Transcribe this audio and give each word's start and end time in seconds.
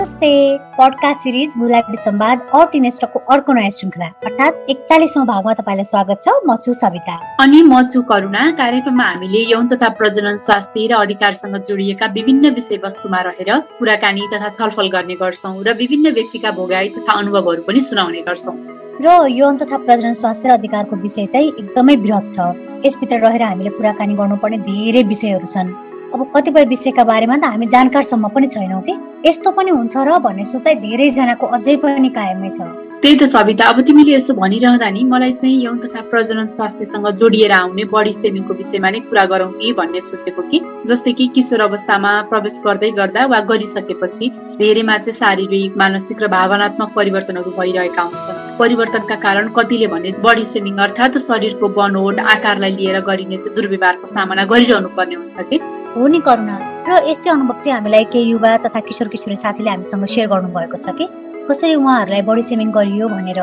नमस्ते। 0.00 0.56
Podcast 0.76 1.20
series 1.20 1.52
Gulabi 1.60 1.96
सम्वाद 1.96 2.40
अर्टिनेस्टको 2.56 3.18
अर्को 3.32 3.52
नयाँ 3.52 3.70
श्रृङ्खला। 3.70 4.06
अर्थात् 4.24 4.70
एकचालिसौँ 4.72 5.24
भागमा 5.28 5.52
तपाईँलाई 5.60 5.84
स्वागत 5.84 6.20
छ। 6.24 6.32
म 6.48 6.56
छु 6.56 6.72
सविता। 6.72 7.16
अनि 7.44 7.60
म 7.62 7.82
छु 7.84 8.00
करुणा। 8.08 8.44
कार्यक्रममा 8.56 9.04
हामीले 9.04 9.42
यौन 9.50 9.68
तथा 9.68 9.88
प्रजनन 10.00 10.38
स्वास्थ्य 10.40 10.86
र 10.88 10.92
अधिकारसँग 11.04 11.56
जोडिएका 11.68 12.06
विभिन्न 12.16 12.54
विषयवस्तुमा 12.56 13.20
रहेर 13.28 13.50
कुराकानी 13.76 14.24
तथा 14.32 14.48
छलफल 14.56 14.88
गर्ने 14.88 15.14
गर्छौँ 15.20 15.52
र 15.68 15.76
विभिन्न 15.76 16.14
व्यक्तिका 16.16 16.50
भोगाई 16.56 16.88
तथा 16.96 17.12
अनुभवहरू 17.20 17.62
पनि 17.68 17.80
सुनाउने 17.84 18.24
गर्छौँ। 18.24 18.56
र 19.04 19.28
यौन 19.36 19.56
तथा 19.60 19.76
प्रजनन 19.84 20.14
स्वास्थ्य 20.16 20.48
र 20.48 20.52
अधिकारको 20.56 20.96
विषय 20.96 21.26
चाहिँ 21.28 21.52
एकदमै 21.60 21.96
बृहत 22.00 22.32
छ। 22.32 22.48
यसभित्र 22.88 23.20
रहेर 23.20 23.42
हामीले 23.42 23.76
कुराकानी 23.76 24.14
गर्नुपर्ने 24.16 24.58
धेरै 24.64 25.02
विषयहरू 25.12 25.46
छन्। 25.46 25.89
अब 26.14 26.30
कतिपय 26.36 26.64
विषयका 26.66 27.02
बारेमा 27.04 27.36
त 27.36 27.44
हामी 27.44 27.66
जानकारसम्म 27.70 28.28
पनि 28.34 28.46
छैनौँ 28.50 28.82
कि। 28.82 28.94
यस्तो 29.26 29.50
पनि 29.54 29.70
हुन्छ 29.70 29.96
र 29.96 30.18
भन्ने 30.18 30.44
सोचाइ 30.44 30.74
धेरैजनाको 30.82 31.46
अझै 31.46 31.76
पनि 31.82 32.08
कायमै 32.10 32.50
छ। 32.50 32.66
त्यही 33.00 33.16
त 33.16 33.24
सविता 33.32 33.64
अब 33.70 33.80
तिमीले 33.86 34.12
यसो 34.12 34.34
भनिरहँदा 34.34 34.88
नि 34.90 35.02
मलाई 35.06 35.32
चाहिँ 35.32 35.62
यौन 35.64 35.78
तथा 35.78 36.00
प्रजनन 36.10 36.46
स्वास्थ्यसँग 36.50 37.06
जोडिएर 37.20 37.52
आउने 37.52 37.84
बडी 37.94 38.12
सेभिङको 38.12 38.54
विषयमा 38.58 38.90
नै 38.90 39.00
कुरा 39.06 39.24
गरौँ 39.30 39.50
कि 39.54 39.72
भन्ने 39.78 40.00
सोचेको 40.10 40.42
कि 40.50 40.60
जस्तै 40.90 41.12
कि 41.14 41.26
किशोर 41.34 41.60
अवस्थामा 41.70 42.12
प्रवेश 42.30 42.60
गर्दै 42.66 42.90
गर्दा 42.98 43.24
वा 43.32 43.40
गरिसकेपछि 43.48 44.30
धेरैमा 44.60 44.98
चाहिँ 44.98 45.18
शारीरिक 45.22 45.76
मानसिक 45.78 46.22
र 46.22 46.28
भावनात्मक 46.36 46.92
परिवर्तनहरू 46.92 47.50
भइरहेका 47.56 48.02
हुन्छन्। 48.02 48.58
परिवर्तनका 48.58 49.16
कारण 49.26 49.48
कतिले 49.56 49.86
भने 49.94 50.12
बडी 50.20 50.44
सेभिङ 50.44 50.76
अर्थात् 50.84 51.18
शरीरको 51.30 51.68
बनोट 51.80 52.20
आकारलाई 52.36 52.76
लिएर 52.76 53.00
गरिने 53.08 53.36
दुर्व्यवहारको 53.56 54.06
सामना 54.16 54.44
गरिरहनु 54.52 54.96
पर्ने 54.96 55.16
हुन्छ 55.16 55.48
कि। 55.48 55.60
हो 55.96 56.06
नि। 56.06 56.20
करुणा 56.26 56.56
र 56.88 56.90
यस्तै 57.08 57.30
अनुभव 57.30 57.60
चाहिँ 57.60 57.74
हामीलाई 57.74 58.04
केही 58.12 58.30
युवा 58.30 58.56
तथा 58.64 58.80
किशोर 58.88 59.08
किशोरी 59.08 59.36
साथीले 59.36 59.70
हामीसँग 59.70 60.04
सेयर 60.06 60.28
गर्नुभएको 60.32 60.76
छ 60.76 60.94
कि? 60.98 61.06
कसरी 61.48 61.74
उहाँहरूलाई 61.74 62.22
बडी 62.28 62.42
सेमिङ 62.46 62.70
गरियो 62.70 63.08
भनेर 63.08 63.40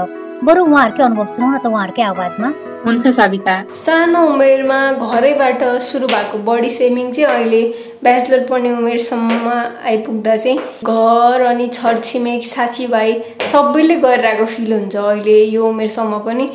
बरु 0.48 0.64
उहाँहरूकै 0.64 1.03
अनुभव 1.03 1.28
सुनौ 1.36 1.48
न 1.48 1.58
त 1.59 1.66
उहाँहरूकै 1.68 2.03
आवाजमा। 2.14 2.50
हुन्छ 2.86 3.08
सविता 3.20 3.56
सानो 3.75 4.20
उमेरमा 4.31 4.80
घरैबाट 4.95 5.64
सुरु 5.81 6.08
भएको 6.08 6.38
बडी 6.48 6.70
सेमिङ 6.78 7.12
चाहिँ 7.12 7.28
अहिले 7.36 7.62
ब्याचलर 8.03 8.45
पढ्ने 8.50 8.72
उमेरसम्म 8.80 9.48
आइपुग्दा 9.92 10.36
चाहिँ 10.44 10.58
घर 10.88 11.42
अनि 11.52 11.68
छरछिमेक 11.78 12.48
साथीभाइ 12.48 13.14
सबैले 13.52 13.95
गरिरहेको 14.06 14.45
फिल 14.56 14.73
हुन्छ 14.73 14.95
अहिले। 14.95 15.38
यो 15.56 15.66
उमेरसम्म 15.68 16.20
पनि 16.28 16.50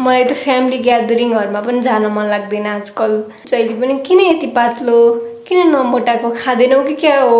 मलाई 0.00 0.24
त 0.24 0.32
फ्यामिली 0.44 0.78
ग्यादरिङहरूमा 0.88 1.60
पनि 1.60 1.80
जान 1.88 2.06
मन 2.16 2.26
लाग्दैन 2.34 2.66
आजकल। 2.74 3.12
जहिले 3.48 3.74
पनि 3.80 3.98
किन 4.06 4.20
यति 4.20 4.46
पातलो 4.58 4.98
किन 5.48 5.70
नमोटाएको 5.72 6.30
खाँदैनौ 6.36 6.82
कि 6.84 6.94
क्या 6.94 7.20
हो? 7.20 7.38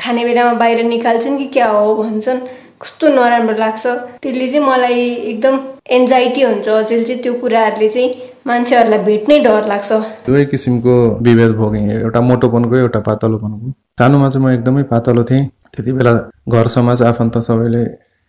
खाने 0.00 0.24
बेलामा 0.24 0.52
बाहिर 0.58 0.82
निकाल्छन् 0.84 1.38
कि 1.38 1.44
क्या 1.54 1.66
हो 1.70 1.94
भन्छन्। 1.96 2.40
कस्तो 2.82 3.08
नराम्रो 3.08 3.54
लाग्छ। 3.58 3.86
त्यसले 4.22 4.46
चाहिँ 4.48 4.66
मलाई 4.66 5.00
एकदम 5.32 5.58
एन्जाइटी 5.90 6.42
हुन्छ। 6.42 6.68
अझै 6.68 7.02
चाहिँ 7.02 7.22
त्यो 7.22 7.32
कुराहरूले 7.40 7.88
चाहिँ 7.88 8.10
मान्छेहरूलाई 8.46 8.98
भेट्नै 8.98 9.38
डर 9.40 9.68
लाग्छ। 9.68 9.92
दुवै 10.26 10.44
किसिमको 10.50 10.94
विभेद 11.22 11.52
भोगेँ 11.56 11.86
एउटा 12.02 12.20
मोटोपनको 12.20 12.76
एउटा 12.76 13.00
पातलोपनको। 13.08 13.70
सानोमा 13.98 14.28
चाहिँ 14.30 14.46
म 14.46 14.50
एकदमै 14.50 14.82
पातलो 14.92 15.24
थिएँ। 15.24 15.44
त्यति 15.74 15.92
बेला 15.92 16.12
घर 16.50 16.66
समाज 16.68 17.02
आफन्त 17.02 17.38
सबैले 17.46 17.82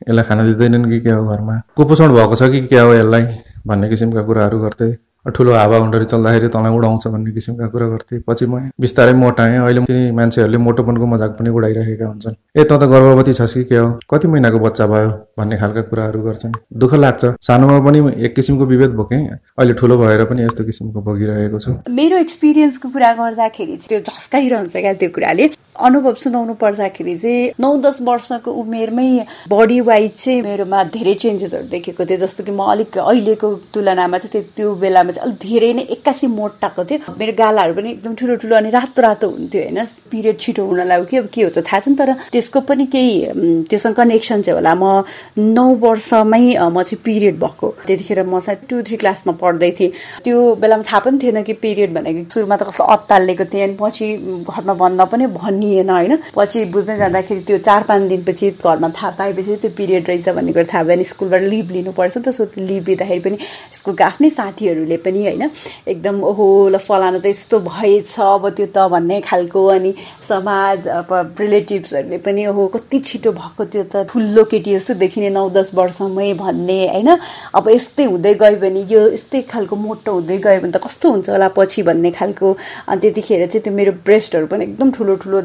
यसलाई 0.07 0.23
खान 0.23 0.39
दिँदैनन् 0.45 0.89
कि 0.89 0.99
क्या 0.99 1.15
हो 1.15 1.27
घरमा? 1.27 1.55
कुपोषण 1.75 2.13
भएको 2.13 2.35
छ 2.35 2.49
कि 2.53 2.61
क्या 2.71 2.81
हो 2.81 2.93
यसलाई? 2.93 3.23
भन्ने 3.67 3.89
किसिमका 3.89 4.21
कुराहरू 4.21 4.59
गर्थे। 4.59 5.06
ठुलो 5.35 5.53
हावा 5.53 5.77
हुन्डरी 5.77 6.05
चल्दाखेरि 6.05 6.47
तँलाई 6.47 6.71
उडाउँछ 6.77 7.07
भन्ने 7.07 7.31
किसिमका 7.31 7.67
कुरा 7.67 7.87
गर्थे। 7.87 8.19
पछि 8.27 8.45
म 8.45 8.71
बिस्तारै 8.79 9.13
मोटाएँ 9.13 9.57
अहिले 9.59 9.81
ती 9.83 10.11
मान्छेहरूले 10.11 10.57
मोटोपनको 10.57 11.05
मजाक 11.05 11.31
पनि 11.39 11.49
उडाइरहेका 11.49 12.05
हुन्छन्। 12.07 12.35
ए 12.55 12.63
त 12.63 12.71
त 12.71 12.83
गर्भवती 12.87 13.33
छस् 13.33 13.53
कि 13.53 13.63
के 13.63 13.77
हो? 13.77 13.87
कति 14.09 14.27
महिनाको 14.27 14.59
बच्चा 14.59 14.85
भयो 14.87 15.09
भन्ने 15.37 15.57
खालका 15.57 15.81
कुराहरू 15.91 16.21
गर्छन्। 16.21 16.53
दुःख 16.79 16.93
लाग्छ। 16.93 17.23
सानोमा 17.41 17.79
पनि 17.85 17.99
एक 18.25 18.35
किसिमको 18.35 18.65
विभेद 18.65 18.91
बोकेँ 18.95 19.21
अहिले 19.59 19.73
ठुलो 19.73 19.97
भएर 19.97 20.23
पनि 20.25 20.43
यस्तो 20.43 20.63
किसिमको 20.63 21.01
भोगिरहेको 21.01 21.59
छु। 21.59 21.71
मेरो 21.91 22.17
एक्सपिरियन्सको 22.17 22.87
कुरा 22.89 23.13
गर्दाखेरि 23.13 23.75
त्यो 23.89 23.99
झस्काइरहन्छ 23.99 24.75
क्या 24.77 24.93
त्यो 24.93 25.09
कुराले। 25.09 25.45
अनुभव 25.79 26.13
सुनाउनु 26.23 26.53
पर्दाखेरि 26.61 27.17
चाहिँ 27.17 27.51
नौ 27.59 27.75
दस 27.81 27.97
वर्षको 28.01 28.51
उमेरमै 28.51 29.09
बडी 29.49 29.79
वाइज 29.81 30.11
चाहिँ 30.17 30.41
मेरोमा 30.41 30.83
धेरै 30.95 31.13
चेन्जेसहरू 31.13 31.67
देखेको 31.69 32.05
थियो। 32.05 32.17
जस्तो 32.17 32.43
कि 32.43 32.51
म 32.51 32.65
अलिक 32.73 32.97
अहिलेको 32.97 33.47
तुलनामा 33.73 34.17
चाहिँ 34.17 34.43
त्यो 34.57 34.73
बेलामा 34.81 35.11
चाहिँ 35.11 35.25
अलिक 35.27 35.39
धेरै 35.41 35.73
नै 35.73 35.83
एक्कासी 35.95 36.27
मोटाएको 36.27 36.83
थियो। 36.85 37.13
मेरो 37.19 37.33
गालाहरू 37.37 37.73
पनि 37.77 37.89
एकदम 37.91 38.15
ठुलो 38.15 38.35
ठुलो 38.41 38.55
अनि 38.57 38.69
रातो 38.69 39.01
रातो 39.01 39.29
हुन्थ्यो 39.29 39.61
होइन? 39.63 39.79
पिरियड 40.11 40.39
छिटो 40.39 40.65
हुन 40.65 40.81
लाग्यो 40.87 41.05
कि 41.05 41.17
अब 41.17 41.27
के 41.33 41.41
हुन्छ 41.43 41.57
थाहा 41.59 41.79
छैन। 41.79 41.95
तर 41.95 42.13
त्यसको 42.33 42.59
पनि 42.65 42.85
केही 42.93 43.65
त्योसँग 43.69 43.95
कनेक्सन 43.95 44.41
चाहिँ 44.41 44.57
होला। 44.57 44.73
म 44.75 45.03
नौ 45.37 45.65
वर्षमै 45.85 46.57
म 46.57 46.83
चाहिँ 46.83 47.01
पिरियड 47.05 47.35
भएको। 47.39 47.67
त्यतिखेर 47.87 48.23
म 48.25 48.39
सायद 48.39 48.59
टु 48.69 48.81
थ्री 48.87 48.97
क्लासमा 48.97 49.33
पढ्दै 49.41 49.71
थिएँ। 49.79 49.91
त्यो 50.25 50.37
बेलामा 50.61 50.83
थाहा 50.89 50.99
पनि 51.05 51.17
थिएन 51.21 51.43
कि 51.43 51.53
पिरियड 51.63 51.93
भनेको 51.93 52.29
सुरुमा 52.33 52.55
त 52.57 52.63
कस्तो 52.69 52.83
अत्तालिएको 52.83 53.45
थिएँ। 53.45 53.63
अनि 53.63 53.75
पछि 53.79 54.05
घरमा 54.47 54.73
भन्दा 54.73 55.05
पनि 55.11 55.25
भनिएन 55.67 55.89
होइन? 55.89 56.17
पछि 56.35 56.63
बुझ्दै 56.71 56.97
जाँदाखेरि 56.97 57.41
त्यो 57.43 57.57
चार 57.59 57.83
पाँच 57.83 58.01
दिनपछि 58.09 58.49
घरमा 58.63 58.89
थाहा 58.89 59.09
पाएपछि 59.17 59.55
त्यो 59.61 59.71
पिरियड 59.77 60.07
रहेछ 60.07 60.29
भन्ने 60.29 60.51
कुरा 60.53 60.63
थाहा 60.71 60.83
भयो 60.83 60.93
अनि 60.93 61.03
स्कुलबाट 61.03 61.41
लिभ 61.43 61.71
लिनुपर्छ 61.71 62.17
नि 62.17 62.23
त 62.23 62.31
सो 62.31 62.43
लिभ 62.57 62.87
लिँदाखेरि 62.87 63.19
पनि 63.19 63.37
स्कुलको 63.73 64.03
आफ्नै 64.03 64.29
साथीहरूले 64.29 64.97
पनि 64.97 65.21
होइन 65.27 65.43
एकदम 65.87 66.23
ओहो 66.23 66.47
ल 66.69 66.77
फलानु 66.77 67.19
त 67.19 67.25
यस्तो 67.27 67.59
भएछ 67.59 68.15
अब 68.19 68.49
त्यो 68.49 68.67
त 68.75 68.87
भन्ने 68.91 69.19
खालको 69.21 69.65
अनि 69.67 69.93
समाज 70.29 70.87
अब 70.87 71.35
रिलेटिभ्सहरूले 71.39 72.17
पनि 72.23 72.45
ओहो 72.47 72.67
कति 72.75 72.99
छिटो 72.99 73.31
भएको 73.31 73.65
त्यो 73.65 73.83
त 73.91 74.07
ठुलो 74.09 74.43
केटी 74.51 74.75
जस्तो 74.75 74.93
देखिने 75.03 75.29
नौ 75.29 75.49
दस 75.49 75.71
वर्षमै 75.75 76.33
भन्ने 76.33 76.79
होइन? 76.87 77.09
अब 77.53 77.69
यस्तै 77.69 78.03
हुँदै 78.03 78.33
गयो 78.41 78.55
भने 78.63 78.81
यो 78.91 79.01
यस्तै 79.11 79.41
खालको 79.51 79.75
मोटो 79.75 80.11
हुँदै 80.13 80.37
गयो 80.37 80.61
भने 80.61 80.71
त 80.71 80.83
कस्तो 80.85 81.11
हुन्छ 81.11 81.29
होला 81.29 81.47
पछि 81.57 81.83
भन्ने 81.83 82.11
खालको। 82.11 82.55
अनि 82.87 82.99
त्यतिखेर 83.01 83.45
चाहिँ 83.47 83.63
त्यो 83.63 83.73
मेरो 83.73 83.91
ब्रेस्टहरू 84.05 84.47
पनि 84.47 84.63
एकदम 84.63 84.91
ठुलो 84.91 85.15
ठुलो 85.23 85.41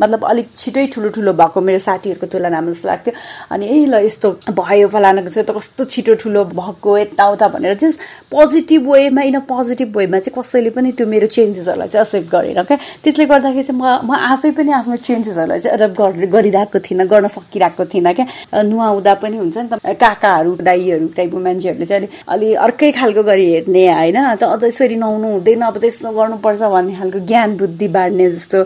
मतलब 0.00 0.24
अलिक 0.24 0.48
छिटै 0.56 0.86
ठुलो 0.94 1.08
ठुलो 1.16 1.32
भएको 1.32 1.60
मेरो 1.60 1.78
साथीहरूको 1.78 2.26
तुलनामा 2.32 2.70
जस्तो 2.70 2.88
लाग्थ्यो। 2.88 3.12
अनि 3.50 3.64
ए 3.66 3.76
ल 3.86 3.94
यस्तो 4.04 4.28
भयो 4.56 4.88
फलानाको 4.88 5.30
चाहिँ 5.30 5.46
त 5.46 5.50
कस्तो 5.56 5.84
छिटो 5.84 6.14
ठुलो 6.22 6.44
भएको 6.56 6.98
यताउता 6.98 7.48
भनेर 7.54 7.74
चाहिँ 7.76 7.94
पोजिटिभ 8.30 8.88
वेमा 8.90 9.22
इन 9.22 9.38
पोजिटिभ 9.52 9.96
वेमा 9.96 10.18
चाहिँ 10.18 10.34
कसैले 10.38 10.70
पनि 10.70 10.92
त्यो 10.92 11.06
मेरो 11.06 11.26
चेन्जेसहरूलाई 11.36 11.88
चाहिँ 11.88 12.04
एक्सेप्ट 12.04 12.28
गरेन 12.32 12.62
क्या 12.62 12.76
त्यसले 13.04 13.24
गर्दाखेरि 13.26 13.66
चाहिँ 13.68 13.80
म 13.80 13.84
म 14.08 14.14
आफै 14.32 14.50
पनि 14.58 14.70
आफ्नो 14.80 14.96
चेन्जेसहरूलाई 15.08 15.60
चाहिँ 15.60 15.76
एडप्ट 15.76 16.30
गरिरहेको 16.34 16.78
थिइनँ 16.80 17.06
गर्न 17.06 17.28
सकिरहेको 17.28 17.84
थिइनँ 17.92 18.14
क्या? 18.14 18.26
नुहाउँदा 18.62 19.14
पनि 19.22 19.36
हुन्छ 19.36 19.56
नि 19.58 19.68
त 19.68 19.96
काकाहरू 20.00 20.56
दाईहरू 20.62 21.06
टाइपको 21.16 21.38
मान्छेहरूले 21.38 21.86
चाहिँ 21.86 22.08
अलि 22.28 22.48
अर्कै 22.66 22.90
खालको 22.98 23.22
गरी 23.22 23.46
हेर्ने 23.52 23.84
होइन? 23.92 24.16
अझ 24.30 24.64
यसरी 24.64 24.96
नुहाउनु 24.96 25.28
हुँदैन 25.34 25.62
अब 25.68 25.78
त्यस्तो 25.80 26.10
गर्नुपर्छ 26.10 26.62
भन्ने 26.74 26.94
खालको 26.98 27.18
ज्ञान 27.26 27.56
बुद्धि 27.56 27.88
बाँड्ने 27.88 28.30
जस्तो 28.32 28.58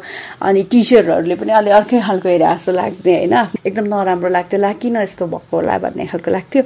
अनि 0.43 0.62
टिचरहरूले 1.24 1.36
पनि 1.40 1.52
अलि 1.56 1.70
अर्कै 1.72 2.00
खालको 2.04 2.28
हेरे 2.28 2.44
जस्तो 2.44 2.72
लाग्ने 2.72 3.12
होइन। 3.16 3.34
एकदम 3.64 3.86
नराम्रो 3.88 4.28
लाग्थ्यो। 4.28 4.60
ला 4.60 4.72
किन 4.76 4.96
यस्तो 4.96 5.26
भएको 5.26 5.56
होला 5.56 5.78
भन्ने 5.80 6.06
खालको 6.12 6.30
लाग्थ्यो। 6.30 6.62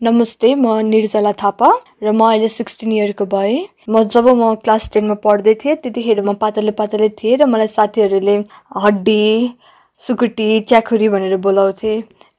नमस्ते 0.00 0.48
म 0.54 0.66
निर्जला 0.92 1.32
थापा 1.32 1.68
र 2.04 2.12
म 2.12 2.20
अहिले 2.28 2.48
सिक्सटिन 2.52 2.92
इयरको 2.92 3.24
भएँ। 3.24 3.56
म 3.88 4.04
जब 4.04 4.28
म 4.28 4.54
क्लास 4.60 4.90
टेनमा 4.92 5.16
पढ्दै 5.24 5.54
थिएँ 5.56 5.76
त्यतिखेर 5.80 6.20
म 6.20 6.36
पातलो 6.36 6.72
पातलै 6.76 7.08
थिएँ 7.16 7.36
र 7.40 7.48
मलाई 7.48 7.72
साथीहरूले 7.72 8.36
हड्डी 8.84 9.22
सुकुटी 10.02 10.48
च्याखुरी 10.68 11.08
भनेर 11.08 11.36
बोलाउँथे। 11.40 11.92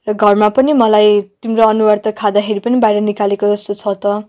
र 0.06 0.12
घरमा 0.14 0.48
पनि 0.54 0.72
मलाई 0.72 1.10
तिम्रो 1.42 1.66
अनुहार 1.66 1.98
त 1.98 2.14
खाँदाखेरि 2.14 2.60
पनि 2.62 2.78
बाहिर 2.78 3.02
निकालेको 3.10 3.46
जस्तो 3.54 3.74
छ 3.74 3.98
त। 3.98 4.22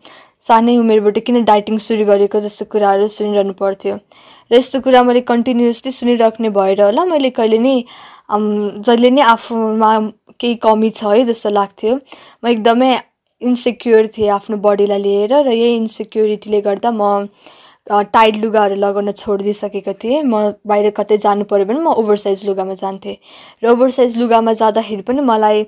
सानै 0.47 0.77
उमेरबाट 0.79 1.17
किन 1.27 1.43
डाइटिङ 1.45 1.77
सुरु 1.85 2.03
गरेको 2.09 2.39
जस्तो 2.41 2.65
कुराहरू 2.73 3.07
सुनिरहनु 3.13 3.53
पर्थ्यो। 3.61 3.93
र 4.51 4.55
यस्तो 4.55 4.79
कुरा 4.81 5.03
मैले 5.03 5.21
कन्टिन्युसली 5.31 5.91
सुनिराख्ने 5.91 6.49
भएर 6.57 6.81
होला। 6.81 7.05
मैले 7.05 7.29
कहिले 7.35 7.57
नि 7.59 7.75
जहिले 8.31 9.09
नै 9.11 9.21
आफूमा 9.33 9.91
केही 10.39 10.55
कमी 10.63 10.89
छ 10.89 11.03
है 11.03 11.23
जस्तो 11.29 11.49
लाग्थ्यो। 11.59 11.93
म 12.43 12.47
एकदमै 12.47 12.91
इन्सेक्योर 13.41 14.07
थिएँ 14.17 14.29
आफ्नो 14.39 14.57
बडीलाई 14.65 14.99
लिएर 15.01 15.33
र 15.45 15.51
यही 15.53 15.75
इन्सेक्युरिटीले 15.75 16.61
गर्दा 16.67 16.91
म 16.91 17.27
टाइट 17.87 18.35
लुगाहरू 18.35 18.75
लगाउन 18.75 19.11
छोडिदिइसकेको 19.11 19.93
थिएँ। 20.03 20.23
म 20.23 20.59
बाहिर 20.67 20.89
कतै 20.97 21.17
जानु 21.23 21.43
पऱ्यो 21.47 21.65
भने 21.65 21.79
म 21.79 21.93
ओभरसाइज 22.01 22.43
लुगामा 22.47 22.73
जान्थेँ। 22.81 23.15
र 23.63 23.71
ओभरसाइज 23.71 24.17
लुगामा 24.17 24.53
जाँदाखेरि 24.59 25.01
पनि 25.07 25.21
मलाई 25.23 25.63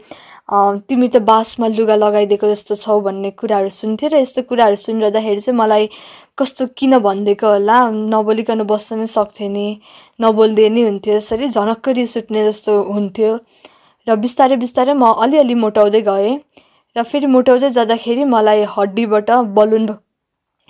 तिमी 0.49 1.07
त 1.07 1.17
बासमा 1.25 1.67
लुगा 1.69 1.95
लगाइदिएको 1.95 2.47
जस्तो 2.51 2.75
छौ 2.83 2.99
भन्ने 3.07 3.29
कुराहरू 3.41 3.69
सुन्थेँ 3.69 4.09
र 4.09 4.21
यस्तो 4.21 4.41
कुराहरू 4.49 4.75
सुनिरहँदाखेरि 4.83 5.41
चाहिँ 5.41 5.57
मलाई 5.57 5.89
कस्तो 6.37 6.65
किन 6.77 6.97
भनिदिएको 7.05 7.47
होला? 7.47 7.77
नबोलिकन 8.13 8.63
बस्न 8.71 8.97
नै 8.99 9.07
सक्थेँ 9.13 9.49
नि। 9.49 9.65
नबोल्दे 10.19 10.69
नै 10.69 10.83
हुन्थ्यो। 10.89 11.15
यसरी 11.17 11.49
झनक्क 11.49 11.89
रिस 11.99 12.17
जस्तो 12.31 12.81
हुन्थ्यो। 12.89 13.31
र 14.07 14.15
बिस्तारै 14.25 14.57
बिस्तारै 14.63 14.93
म 14.93 15.13
अलिअलि 15.25 15.55
मोटाउँदै 15.65 16.01
गएँ। 16.09 16.33
र 16.95 17.03
फेरि 17.05 17.27
मोटाउँदै 17.35 17.69
जाँदाखेरि 17.77 18.23
मलाई 18.33 18.65
हड्डीबाट 18.73 19.31
बलुन 19.59 19.85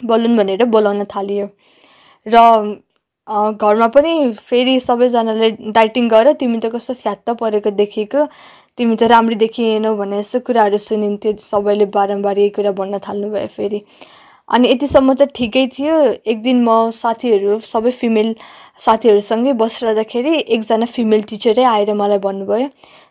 बलुन 0.02 0.38
भनेर 0.38 0.66
बोलाउन 0.76 1.04
थालियो। 1.16 1.48
र 2.26 2.46
घरमा 3.62 3.88
पनि 3.94 4.14
फेरि 4.50 4.80
सबैजनाले 4.82 5.50
डाइटिङ 5.74 6.08
गर 6.10 6.32
तिमी 6.40 6.60
त 6.60 6.72
कस्तो 6.76 6.94
फ्यात्त 7.04 7.30
परेको 7.42 7.72
देखेको। 7.80 8.26
तिमी 8.80 8.96
त 8.96 9.12
राम्री 9.12 9.36
देखिएनौ 9.40 9.96
भन्ने 9.96 10.20
यस्तो 10.20 10.40
कुराहरू 10.48 10.78
सुनिन्थ्यो 10.80 11.32
सबैले 11.44 11.86
बारम्बार 11.96 12.38
यही 12.40 12.50
कुरा 12.58 12.72
भन्न 12.78 13.00
थाल्नुभयो 13.08 13.48
फेरि। 13.56 13.80
अनि 14.50 14.70
यतिसम्म 14.70 15.14
त 15.14 15.26
ठिकै 15.38 15.66
थियो। 15.74 15.96
एक 16.34 16.42
दिन 16.44 16.64
म 16.64 16.92
साथीहरू 17.00 17.58
सबै 17.72 17.92
फिमेल 17.98 18.30
साथीहरूसँगै 18.86 19.54
बसिरहँदाखेरि 19.60 20.32
एकजना 20.56 20.88
फिमेल 20.94 21.22
टिचरै 21.32 21.66
आएर 21.74 21.94
मलाई 22.00 22.24
भन्नुभयो 22.24 22.70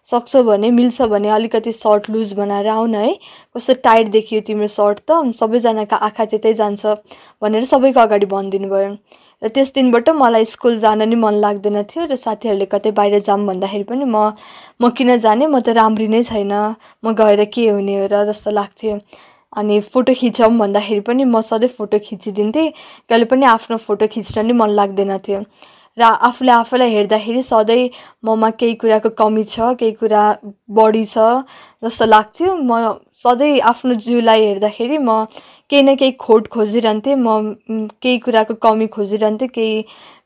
सक्छौ 0.08 0.42
भने 0.48 0.70
मिल्छ 0.78 1.08
भने 1.12 1.28
अलिकति 1.36 1.72
सर्ट 1.76 2.10
लुज 2.10 2.32
बनाएर 2.40 2.68
आउन 2.74 2.94
है। 2.94 3.12
कस्तो 3.54 3.74
टाइट 3.84 4.10
देखियो 4.16 4.40
तिम्रो 4.48 4.72
सर्ट 4.74 4.98
त। 5.04 5.36
सबैजनाको 5.40 5.96
आँखा 6.08 6.24
त्यतै 6.32 6.54
जान्छ 6.60 6.98
भनेर 7.42 7.64
सबैको 7.72 8.00
अगाडि 8.00 8.26
भनिदिनु 8.34 8.68
भयो 8.74 8.90
र 9.42 9.48
त्यस 9.54 9.72
दिनबाट 9.74 10.08
मलाई 10.18 10.44
स्कुल 10.52 10.78
जान 10.84 11.02
नि 11.08 11.16
मन 11.16 11.34
लाग्दैन 11.42 11.82
थियो 11.90 12.04
र 12.10 12.16
साथीहरूले 12.22 12.66
कतै 12.74 12.90
बाहिर 12.98 13.20
जाऊँ 13.26 13.46
भन्दाखेरि 13.46 13.84
पनि 13.90 14.04
म 14.04 14.34
म 14.82 14.90
किन 14.98 15.16
जाने? 15.16 15.46
म 15.46 15.60
त 15.60 15.78
राम्री 15.78 16.08
नै 16.14 16.22
छैन। 16.30 16.52
म 17.04 17.14
गएर 17.14 17.44
के 17.54 17.68
हुने 17.68 17.94
हो 17.98 18.06
र 18.12 18.24
जस्तो 18.30 18.50
लाग्थ्यो। 18.50 18.98
अनि 19.52 19.80
फोटो 19.94 20.14
खिचौँ 20.20 20.50
भन्दाखेरि 20.58 21.00
पनि 21.06 21.24
म 21.24 21.40
सधैँ 21.40 21.68
फोटो 21.78 21.98
खिचिदिन्थेँ। 22.06 22.70
कहिले 23.08 23.24
पनि 23.30 23.46
आफ्नो 23.46 23.76
फोटो 23.86 24.06
खिच्न 24.14 24.46
नि 24.46 24.52
मन 24.58 24.70
लाग्दैन 24.80 25.18
थियो। 25.22 25.42
र 25.98 26.02
आफूले 26.02 26.52
आफूलाई 26.52 26.90
हेर्दाखेरि 26.94 27.42
सधैँ 27.42 27.90
ममा 28.24 28.50
केही 28.58 28.74
कुराको 28.82 29.10
कमी 29.18 29.44
छ 29.44 29.74
केही 29.78 29.92
कुरा 30.02 30.24
बढी 30.70 31.04
छ 31.04 31.46
जस्तो 31.82 32.04
लाग्थ्यो। 32.06 32.54
म 32.54 32.98
सधैँ 33.22 33.58
आफ्नो 33.70 33.94
जिउलाई 34.04 34.44
हेर्दाखेरि 34.46 34.98
म 34.98 35.26
केही 35.70 35.82
न 35.82 35.94
केही 35.96 36.12
खोट 36.20 36.48
खोजिरहन्थेँ 36.48 37.14
म 37.16 37.88
केही 38.02 38.18
कुराको 38.24 38.54
कमी 38.64 38.86
खोजिरहन्थेँ 38.96 39.48
केही 39.48 39.82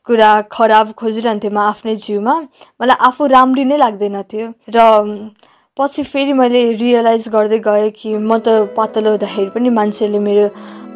कुरा 0.06 0.31
खराब 0.50 0.93
खोजिरहन्थेँ 0.99 1.50
म 1.50 1.59
आफ्नै 1.59 1.94
जिउमा। 1.97 2.35
मलाई 2.81 2.97
आफू 3.09 3.27
राम्री 3.27 3.65
नै 3.65 3.77
लाग्दैन 3.77 4.23
थियो। 4.31 4.47
र 4.71 4.79
पछि 5.77 6.03
फेरि 6.05 6.33
मैले 6.37 6.61
रियलाइज 6.79 7.29
गर्दै 7.35 7.59
गएँ 7.67 7.91
कि 7.91 8.15
म 8.15 8.39
त 8.39 8.75
पातलो 8.77 9.11
हुँदाखेरि 9.11 9.50
पनि 9.50 9.71
मान्छेले 9.79 10.19
मेरो 10.21 10.47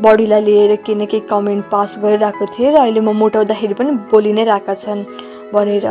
बडीलाई 0.04 0.42
लिएर 0.44 0.74
केही 0.84 0.94
न 0.94 1.06
केही 1.10 1.26
कमेन्ट 1.30 1.64
पास 1.72 1.96
गरिरहेको 2.02 2.46
थिएँ 2.54 2.70
र 2.70 2.76
अहिले 2.84 3.00
म 3.00 3.16
मोटाउँदाखेरि 3.16 3.74
पनि 3.74 3.90
बोलि 4.12 4.32
नै 4.36 4.44
रहेका 4.44 4.74
छन् 4.74 5.02
भनेर। 5.54 5.86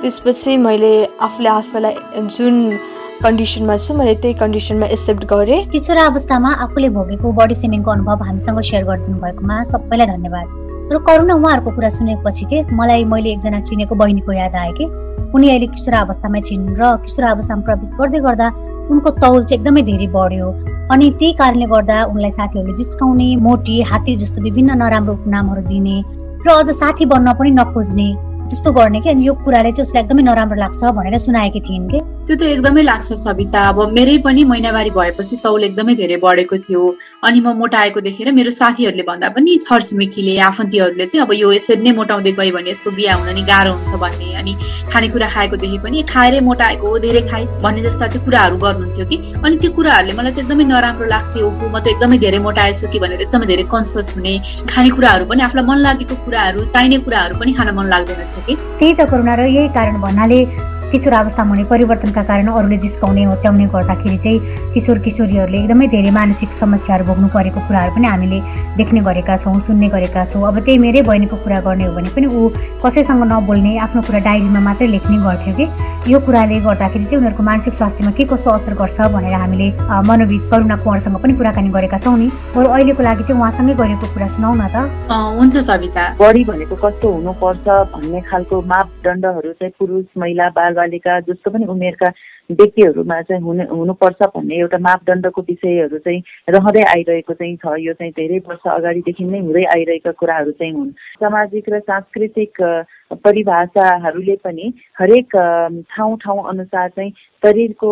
त्यसपछि 0.00 0.56
मैले 0.56 0.92
आफूले 1.20 1.48
आफूलाई 1.48 1.94
जुन 2.32 2.56
कन्डिसनमा 3.22 3.76
छु 3.76 3.94
मैले 3.94 4.14
त्यही 4.16 4.34
कन्डिसनमा 4.40 4.86
एक्सेप्ट 4.96 5.24
गरेँ। 5.28 5.64
किशोरावस्थामा 5.72 6.50
आफूले 6.64 6.88
भोगेको 6.88 7.32
बडी 7.36 7.54
सेमिङको 7.54 7.90
अनुभव 7.90 8.22
हामीसँग 8.24 8.60
सेयर 8.64 8.84
गरिदिनु 8.88 9.18
भएकोमा 9.20 9.56
सबैलाई 9.70 10.06
धन्यवाद। 10.08 10.46
र 10.92 10.98
करुणा 11.04 11.34
उहाँहरूको 11.36 11.70
कुरा 11.76 11.88
सुनेपछि 12.00 12.44
के 12.48 12.62
मलाई 12.72 13.04
मैले 13.12 13.30
एकजना 13.32 13.60
चिनेको 13.68 13.94
बहिनीको 14.00 14.32
याद 14.32 14.54
आयो 14.56 14.72
कि? 14.72 14.84
उनी 15.36 15.48
अहिले 15.52 15.66
किशोरावस्थामै 15.76 16.40
छिन् 16.48 16.64
र 16.80 16.96
किशोरावस्थामा 17.04 17.62
प्रवेश 17.68 17.92
गर्दै 18.00 18.20
गर्दा 18.24 18.48
उनको 18.88 19.10
तौल 19.20 19.44
चाहिँ 19.44 19.60
एकदमै 19.60 19.82
धेरै 19.84 20.08
बढ्यो। 20.16 20.48
अनि 20.88 21.10
त्यही 21.20 21.32
कारणले 21.36 21.66
गर्दा 21.76 21.96
उनलाई 22.16 22.32
साथीहरूले 22.40 22.76
जिस्काउने 22.80 23.28
मोटी 23.44 23.76
हात्ती 23.90 24.16
जस्तो 24.24 24.42
विभिन्न 24.48 24.80
नराम्रो 24.80 25.12
उपनामहरू 25.20 25.62
दिने 25.68 25.96
र 26.40 26.48
अझ 26.56 26.68
साथी 26.72 27.04
बन्न 27.12 27.36
पनि 27.36 27.50
नखोज्ने 27.60 28.08
जस्तो 28.50 28.72
गर्ने 28.72 29.00
कि? 29.00 29.08
अनि 29.10 29.26
यो 29.26 29.34
कुराले 29.44 29.72
चाहिँ 29.72 29.86
उसलाई 29.88 30.02
एकदमै 30.02 30.22
नराम्रो 30.22 30.58
लाग्छ 30.60 30.80
भनेर 30.98 31.18
सुनाएकी 31.18 31.60
थिइन् 31.60 31.88
कि? 31.90 31.98
त्यो 32.26 32.36
त 32.36 32.42
एकदमै 32.42 32.82
लाग्छ 32.82 33.12
सविता। 33.22 33.60
अब 33.68 33.78
मेरै 33.96 34.16
पनि 34.26 34.44
महिनावारी 34.44 34.90
भएपछि 34.90 35.36
तौल 35.42 35.64
एकदमै 35.64 35.94
धेरै 35.94 36.16
बढेको 36.24 36.56
थियो। 36.66 36.82
अनि 37.26 37.40
म 37.40 37.54
मोटाएको 37.60 38.00
देखेर 38.00 38.32
मेरो 38.32 38.50
साथीहरूले 38.50 39.02
भन्दा 39.06 39.28
पनि 39.34 39.56
छरछिमेकीले 39.66 40.34
आफन्तीहरूले 40.50 41.06
चाहिँ 41.06 41.22
अब 41.26 41.32
यो 41.34 41.52
यसरी 41.52 41.82
नै 41.82 41.92
मोटाउँदै 41.98 42.32
गयो 42.38 42.52
भने 42.54 42.70
यसको 42.70 42.90
बिहा 42.98 43.14
हुन 43.18 43.30
नि 43.38 43.42
गाह्रो 43.50 43.72
हुन्छ 43.72 43.94
भन्ने। 44.02 44.28
अनि 44.40 44.52
खानेकुरा 44.92 45.28
खाएको 45.34 45.56
देखे 45.62 45.78
पनि 45.86 46.02
खाएरै 46.10 46.40
मोटाएको 46.50 46.98
धेरै 47.06 47.22
खाइस् 47.30 47.54
भन्ने 47.62 47.82
जस्ता 47.86 48.06
चाहिँ 48.10 48.24
कुराहरू 48.26 48.56
गर्नुहुन्थ्यो 48.66 49.06
कि। 49.10 49.16
अनि 49.46 49.56
त्यो 49.62 49.70
कुराहरूले 49.78 50.14
मलाई 50.18 50.32
चाहिँ 50.34 50.46
एकदमै 50.46 50.64
नराम्रो 50.74 51.06
लाग्थ्यो। 51.14 51.46
म 51.50 51.78
त 51.78 51.86
एकदमै 51.94 52.18
धेरै 52.18 52.38
मोटाएछु 52.46 52.84
कि 52.90 52.98
भनेर 52.98 53.20
एकदमै 53.26 53.46
धेरै 53.46 53.64
कन्सियस 53.74 54.14
हुने 54.16 54.34
खानेकुराहरू 54.70 55.24
पनि 55.30 55.40
आफूलाई 55.46 55.66
मन 55.70 55.78
लागेको 55.86 56.14
कुराहरू 56.26 56.60
चाहिने 56.74 56.98
कुराहरू 57.06 57.34
पनि 57.40 57.52
खान 57.58 57.74
मन 57.78 57.86
लाग्दैन 57.94 58.22
थियो। 58.30 58.39
कि 58.46 58.54
त्यही 58.54 58.92
त 58.92 59.06
करुणा 59.10 59.36
र 59.36 59.46
यही 59.46 59.68
कारण 59.68 60.00
भन्नाले 60.00 60.44
किशोर 60.92 61.12
अवस्थामा 61.12 61.50
हुने 61.50 61.64
परिवर्तनका 61.70 62.22
कारण 62.30 62.46
अरूले 62.50 62.76
जिस्काउने 62.84 63.24
होच्याउने 63.24 63.66
गर्दाखेरि 63.74 64.18
चाहिँ 64.24 64.72
किशोर 64.74 64.98
किशोरीहरूले 65.06 65.58
एकदमै 65.58 65.86
धेरै 65.94 66.10
मानसिक 66.18 66.50
समस्याहरू 66.60 67.04
भोग्नु 67.06 67.28
परेको 67.34 67.60
कुराहरू 67.68 67.94
पनि 67.94 68.06
हामीले 68.06 68.40
देख्ने 68.76 69.00
गरेका 69.08 69.36
छौँ 69.44 69.58
सुन्ने 69.66 69.88
गरेका 69.94 70.24
छौँ। 70.32 70.46
अब 70.48 70.58
त्यही 70.64 70.78
मेरै 70.78 71.02
बहिनीको 71.10 71.36
कुरा 71.44 71.60
गर्ने 71.66 71.84
हो 71.86 71.92
भने 71.94 72.10
पनि 72.16 72.26
ऊ 72.26 72.48
कसैसँग 72.82 73.22
नबोल्ने 73.32 73.76
आफ्नो 73.86 74.02
कुरा 74.08 74.18
डायरीमा 74.26 74.60
मात्रै 74.66 74.86
लेख्ने 74.96 75.16
गर्थ्यो 75.22 75.54
कि? 75.58 75.66
यो 76.08 76.18
कुराले 76.26 76.58
गर्दाखेरि 76.64 77.04
चाहिँ 77.04 77.18
उनीहरूको 77.18 77.42
मानसिक 77.44 77.74
स्वास्थ्यमा 77.76 78.10
के 78.16 78.24
कस्तो 78.24 78.50
असर 78.50 78.74
गर्छ 78.74 78.98
भनेर 79.14 79.34
हामीले 79.36 79.66
मनोविद 80.08 80.42
करुणा 80.50 80.76
कुँवरसँग 80.80 81.16
पनि 81.22 81.32
कुराकानी 81.36 81.68
गरेका 81.76 81.98
छौँ 82.04 82.16
नि। 82.18 82.28
बरु 82.56 82.68
अहिलेको 82.68 83.02
लागि 83.02 83.22
चाहिँ 83.28 83.40
उहाँसँगै 83.40 83.74
गरेको 83.82 84.06
कुरा 84.14 84.28
सुनाउ 84.34 84.54
न 84.56 84.64
त। 84.72 84.76
हुन्छ 85.10 85.56
सविता। 85.68 86.04
बढी 86.20 86.44
भनेको 86.48 86.76
कस्तो 86.82 87.08
हुनुपर्छ 87.14 87.68
भन्ने 87.92 88.20
खालको 88.30 88.62
मापदण्डहरू 88.72 89.52
चाहिँ 89.60 89.72
पुरुष 89.78 90.06
महिला 90.18 90.48
बाल 90.56 90.72
बालिका 90.80 91.20
जस्तो 91.28 91.50
पनि 91.50 91.66
उमेरका 91.76 92.12
व्यक्तिहरूमा 92.50 93.20
चाहिँ 93.22 93.42
हुने 93.42 93.64
हुनुपर्छ 93.70 94.22
भन्ने 94.34 94.54
एउटा 94.58 94.78
मापदण्डको 94.78 95.40
विषयहरू 95.42 95.98
चाहिँ 95.98 96.22
रहँदै 96.50 96.82
आइरहेको 96.94 97.34
चाहिँ 97.34 97.56
छ। 97.56 97.74
यो 97.78 97.92
चाहिँ 97.94 98.12
धेरै 98.12 98.38
वर्ष 98.48 98.64
अगाडिदेखि 98.66 99.24
नै 99.24 99.40
हुँदै 99.40 99.64
आइरहेका 99.76 100.12
कुराहरू 100.18 100.52
चाहिँ 100.58 100.72
हुन्। 100.74 100.90
सामाजिक 101.22 101.68
र 101.70 101.78
सांस्कृतिक 101.80 102.62
परिभाषाहरूले 103.14 104.36
पनि 104.44 104.72
हरेक 105.00 105.36
ठाउँ 105.90 106.16
ठाउँ 106.16 106.48
अनुसार 106.48 106.88
चाहिँ 106.88 107.10
शरीरको 107.42 107.90